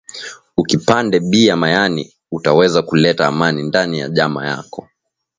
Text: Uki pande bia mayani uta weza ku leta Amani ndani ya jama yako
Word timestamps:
Uki 0.61 0.77
pande 0.87 1.17
bia 1.29 1.55
mayani 1.61 2.03
uta 2.35 2.51
weza 2.57 2.79
ku 2.87 2.93
leta 3.03 3.23
Amani 3.31 3.59
ndani 3.67 3.95
ya 4.01 4.07
jama 4.17 4.41
yako 4.49 4.81